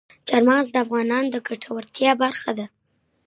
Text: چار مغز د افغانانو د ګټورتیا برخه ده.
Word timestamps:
چار 0.27 0.41
مغز 0.47 0.67
د 0.71 0.75
افغانانو 0.85 1.27
د 1.33 1.35
ګټورتیا 1.47 2.11
برخه 2.23 2.51
ده. 2.57 2.65